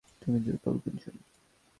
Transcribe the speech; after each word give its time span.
তুমি 0.21 0.37
দুর্বল 0.39 0.75
গুঞ্জন। 0.77 1.15